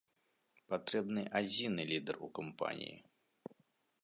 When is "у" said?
2.29-2.33